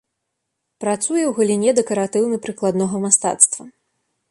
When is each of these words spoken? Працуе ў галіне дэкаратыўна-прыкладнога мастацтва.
Працуе 0.83 1.21
ў 1.27 1.31
галіне 1.39 1.75
дэкаратыўна-прыкладнога 1.81 3.05
мастацтва. 3.07 3.63